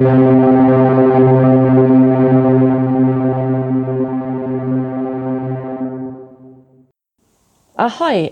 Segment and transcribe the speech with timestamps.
[0.00, 0.08] Ahoi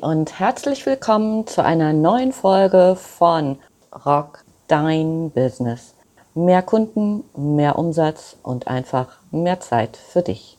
[0.01, 3.59] und herzlich willkommen zu einer neuen Folge von
[4.07, 5.95] Rock Dein Business.
[6.35, 10.57] Mehr Kunden, mehr Umsatz und einfach mehr Zeit für dich.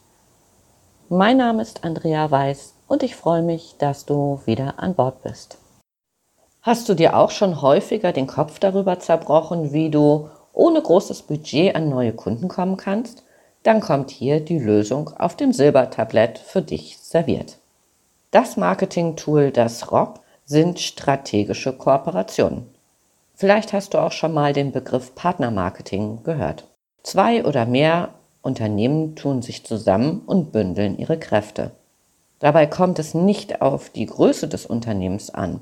[1.09, 5.57] Mein Name ist Andrea Weiß und ich freue mich, dass du wieder an Bord bist.
[6.61, 10.29] Hast du dir auch schon häufiger den Kopf darüber zerbrochen, wie du
[10.59, 13.23] ohne großes Budget an neue Kunden kommen kannst?
[13.63, 17.57] Dann kommt hier die Lösung auf dem Silbertablett für dich serviert.
[18.31, 22.67] Das Marketing-Tool, das Rock, sind strategische Kooperationen.
[23.35, 26.67] Vielleicht hast du auch schon mal den Begriff Partnermarketing gehört.
[27.03, 28.09] Zwei oder mehr
[28.41, 31.71] Unternehmen tun sich zusammen und bündeln ihre Kräfte.
[32.39, 35.61] Dabei kommt es nicht auf die Größe des Unternehmens an.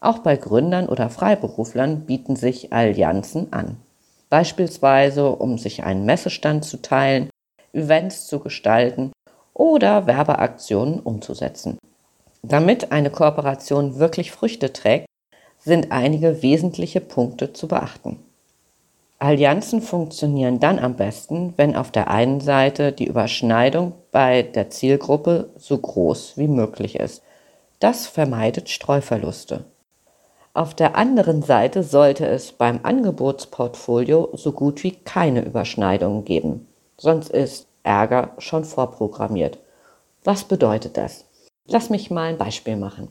[0.00, 3.76] Auch bei Gründern oder Freiberuflern bieten sich Allianzen an.
[4.34, 7.30] Beispielsweise, um sich einen Messestand zu teilen,
[7.72, 9.12] Events zu gestalten
[9.52, 11.78] oder Werbeaktionen umzusetzen.
[12.42, 15.06] Damit eine Kooperation wirklich Früchte trägt,
[15.60, 18.24] sind einige wesentliche Punkte zu beachten.
[19.20, 25.50] Allianzen funktionieren dann am besten, wenn auf der einen Seite die Überschneidung bei der Zielgruppe
[25.56, 27.22] so groß wie möglich ist.
[27.78, 29.64] Das vermeidet Streuverluste.
[30.56, 37.30] Auf der anderen Seite sollte es beim Angebotsportfolio so gut wie keine Überschneidungen geben, sonst
[37.30, 39.58] ist Ärger schon vorprogrammiert.
[40.22, 41.24] Was bedeutet das?
[41.66, 43.08] Lass mich mal ein Beispiel machen.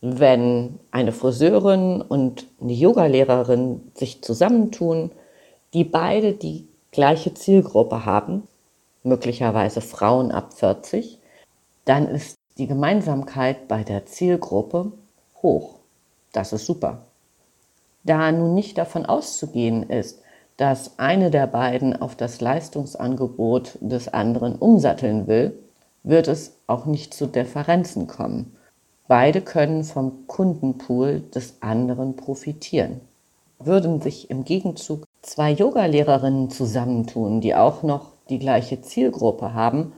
[0.00, 5.10] Wenn eine Friseurin und eine Yogalehrerin sich zusammentun,
[5.74, 8.46] die beide die gleiche Zielgruppe haben,
[9.02, 11.18] möglicherweise Frauen ab 40,
[11.84, 14.92] dann ist die Gemeinsamkeit bei der Zielgruppe
[15.42, 15.75] hoch.
[16.36, 16.98] Das ist super.
[18.04, 20.20] Da nun nicht davon auszugehen ist,
[20.58, 25.58] dass eine der beiden auf das Leistungsangebot des anderen umsatteln will,
[26.02, 28.54] wird es auch nicht zu Differenzen kommen.
[29.08, 33.00] Beide können vom Kundenpool des anderen profitieren.
[33.58, 39.94] Würden sich im Gegenzug zwei Yogalehrerinnen zusammentun, die auch noch die gleiche Zielgruppe haben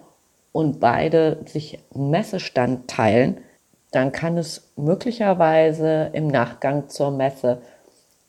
[0.53, 3.39] und beide sich einen Messestand teilen,
[3.91, 7.63] dann kann es möglicherweise im Nachgang zur Messe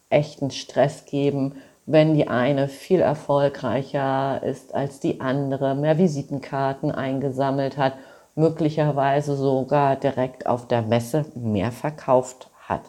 [0.10, 7.78] echten Stress geben, wenn die eine viel erfolgreicher ist als die andere, mehr Visitenkarten eingesammelt
[7.78, 7.94] hat,
[8.36, 12.84] möglicherweise sogar direkt auf der Messe mehr verkauft hat.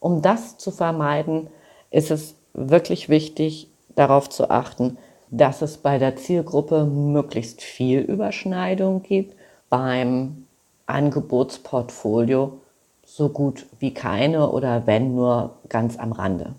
[0.00, 1.48] Um das zu vermeiden,
[1.90, 4.98] ist es wirklich wichtig, darauf zu achten,
[5.30, 9.36] dass es bei der Zielgruppe möglichst viel Überschneidung gibt,
[9.68, 10.47] beim
[10.88, 12.60] Angebotsportfolio
[13.06, 16.54] so gut wie keine oder wenn nur ganz am Rande.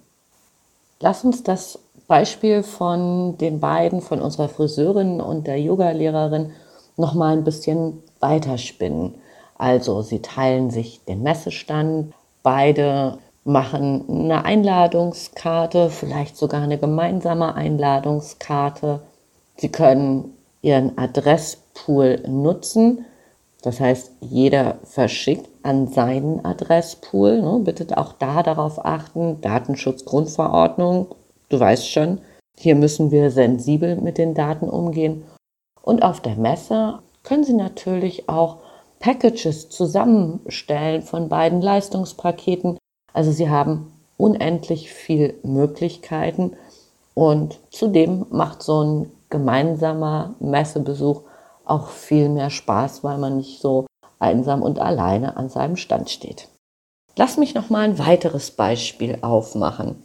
[1.00, 6.52] Lass uns das Beispiel von den beiden, von unserer Friseurin und der Yogalehrerin,
[6.98, 9.16] noch mal ein bisschen weiterspinnen.
[9.58, 12.14] Also, sie teilen sich den Messestand,
[12.44, 19.02] beide machen eine Einladungskarte, vielleicht sogar eine gemeinsame Einladungskarte.
[19.58, 23.06] Sie können ihren Adresspool nutzen.
[23.62, 27.42] Das heißt, jeder verschickt an seinen Adresspool.
[27.42, 27.60] Ne?
[27.64, 31.08] Bitte auch da darauf achten, Datenschutzgrundverordnung,
[31.50, 32.20] du weißt schon,
[32.58, 35.24] hier müssen wir sensibel mit den Daten umgehen.
[35.82, 38.58] Und auf der Messe können Sie natürlich auch
[39.00, 42.78] Packages zusammenstellen von beiden Leistungspaketen.
[43.14, 46.54] Also Sie haben unendlich viele Möglichkeiten
[47.14, 51.22] und zudem macht so ein gemeinsamer Messebesuch
[51.70, 53.86] auch viel mehr Spaß, weil man nicht so
[54.20, 56.50] einsam und alleine an seinem Stand steht.
[57.16, 60.04] Lass mich noch mal ein weiteres Beispiel aufmachen.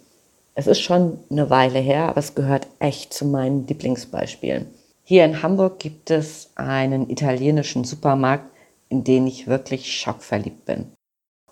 [0.55, 4.67] Es ist schon eine Weile her, aber es gehört echt zu meinen Lieblingsbeispielen.
[5.03, 8.47] Hier in Hamburg gibt es einen italienischen Supermarkt,
[8.89, 10.93] in den ich wirklich schockverliebt bin.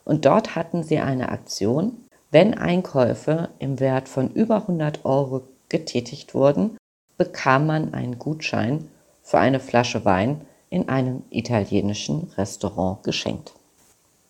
[0.05, 6.35] Und dort hatten sie eine Aktion, wenn Einkäufe im Wert von über 100 Euro getätigt
[6.35, 6.76] wurden,
[7.19, 8.88] bekam man einen Gutschein
[9.23, 10.41] für eine Flasche Wein
[10.71, 13.53] in einem italienischen Restaurant geschenkt.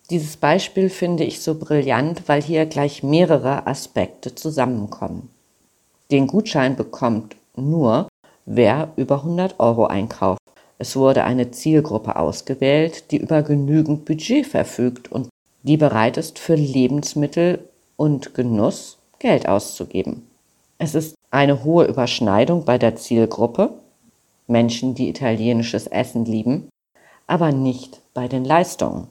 [0.09, 5.29] Dieses Beispiel finde ich so brillant, weil hier gleich mehrere Aspekte zusammenkommen.
[6.11, 8.09] Den Gutschein bekommt nur,
[8.45, 10.39] wer über 100 Euro einkauft.
[10.77, 15.29] Es wurde eine Zielgruppe ausgewählt, die über genügend Budget verfügt und
[15.63, 20.27] die bereit ist, für Lebensmittel und Genuss Geld auszugeben.
[20.77, 23.73] Es ist eine hohe Überschneidung bei der Zielgruppe
[24.47, 26.69] Menschen, die italienisches Essen lieben,
[27.27, 29.07] aber nicht bei den Leistungen.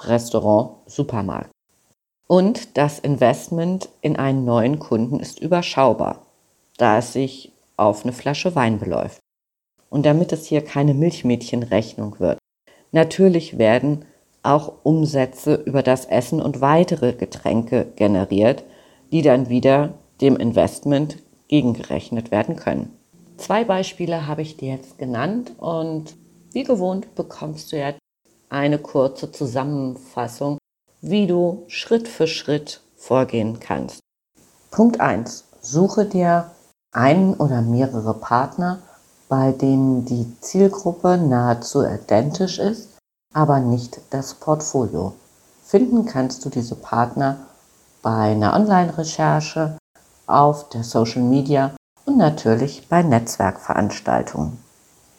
[0.00, 1.50] Restaurant, Supermarkt.
[2.28, 6.24] Und das Investment in einen neuen Kunden ist überschaubar.
[6.76, 9.18] da es sich auf eine Flasche Wein beläuft.
[9.90, 12.38] Und damit es hier keine Milchmädchenrechnung wird.
[12.92, 14.04] Natürlich werden
[14.42, 18.64] auch Umsätze über das Essen und weitere Getränke generiert,
[19.12, 21.18] die dann wieder dem Investment
[21.48, 22.97] gegengerechnet werden können.
[23.38, 26.16] Zwei Beispiele habe ich dir jetzt genannt und
[26.52, 28.00] wie gewohnt bekommst du jetzt
[28.48, 30.58] eine kurze Zusammenfassung,
[31.00, 34.00] wie du Schritt für Schritt vorgehen kannst.
[34.72, 35.44] Punkt 1.
[35.60, 36.50] Suche dir
[36.92, 38.80] einen oder mehrere Partner,
[39.28, 42.98] bei denen die Zielgruppe nahezu identisch ist,
[43.32, 45.12] aber nicht das Portfolio.
[45.62, 47.46] Finden kannst du diese Partner
[48.02, 49.78] bei einer Online-Recherche,
[50.26, 51.74] auf der Social Media
[52.08, 54.58] und natürlich bei Netzwerkveranstaltungen.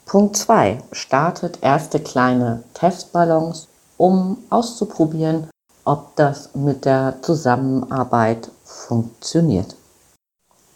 [0.08, 0.82] Punkt 2.
[0.92, 5.52] Startet erste kleine Testballons, um auszuprobieren,
[5.86, 9.76] ob das mit der Zusammenarbeit funktioniert.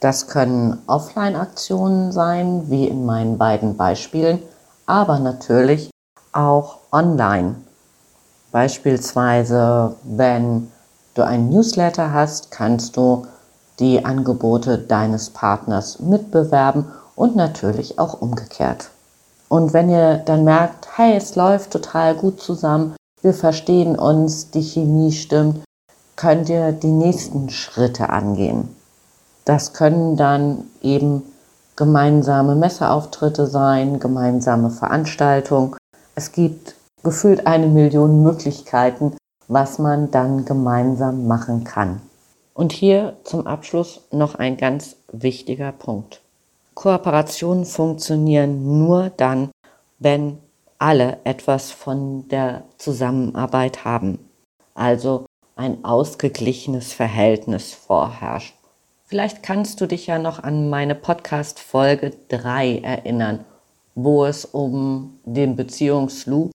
[0.02, 4.40] Das können Offline-Aktionen sein, wie in meinen beiden Beispielen,
[4.86, 5.90] aber natürlich
[6.32, 7.56] auch online.
[8.52, 10.72] Beispielsweise, wenn
[11.16, 13.26] du einen Newsletter hast, kannst du
[13.80, 16.86] die Angebote deines Partners mitbewerben
[17.16, 18.90] und natürlich auch umgekehrt.
[19.50, 24.62] Und wenn ihr dann merkt, hey, es läuft total gut zusammen, wir verstehen uns, die
[24.62, 25.64] Chemie stimmt,
[26.16, 28.76] könnt ihr die nächsten Schritte angehen.
[29.46, 31.24] Das können dann eben
[31.76, 35.76] gemeinsame Messeauftritte sein, gemeinsame Veranstaltungen.
[36.16, 39.16] Es gibt gefühlt eine Million Möglichkeiten,
[39.48, 42.02] was man dann gemeinsam machen kann.
[42.54, 46.22] Und hier zum Abschluss noch ein ganz wichtiger Punkt.
[46.76, 49.52] Kooperationen funktionieren nur dann,
[50.00, 50.38] wenn
[50.78, 54.20] alle etwas von der Zusammenarbeit haben.
[54.74, 58.56] Also ein ausgeglichenes Verhältnis vorherrscht.
[59.06, 63.46] Vielleicht kannst du dich ja noch an meine Podcast Folge 3 erinnern,
[63.96, 66.52] wo es um den Beziehungsloop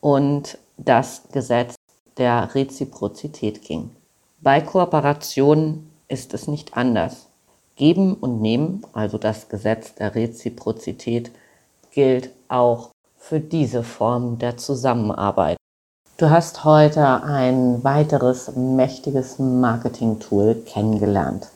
[0.00, 1.74] und das Gesetz
[2.16, 3.90] der Reziprozität ging.
[4.42, 7.26] Bei Kooperationen ist es nicht anders.
[7.76, 11.30] Geben und Nehmen, also das Gesetz der Reziprozität,
[11.90, 12.88] gilt auch
[13.18, 15.58] für diese Form der Zusammenarbeit.
[16.16, 21.48] Du hast heute ein weiteres mächtiges Marketing-Tool kennengelernt.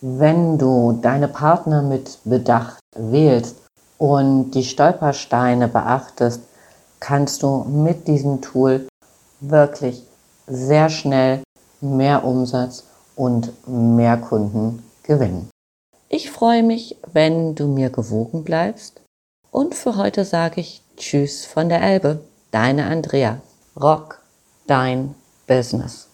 [0.00, 3.56] Wenn du deine Partner mit Bedacht wählst
[3.98, 6.42] und die Stolpersteine beachtest,
[7.00, 8.86] kannst du mit diesem Tool
[9.40, 10.04] wirklich
[10.46, 11.42] sehr schnell
[11.80, 12.84] mehr Umsatz
[13.16, 15.48] und mehr Kunden gewinnen.
[16.08, 19.00] Ich freue mich, wenn du mir gewogen bleibst.
[19.50, 22.20] Und für heute sage ich Tschüss von der Elbe.
[22.50, 23.40] Deine Andrea.
[23.80, 24.20] Rock
[24.66, 25.14] dein
[25.46, 26.06] Business.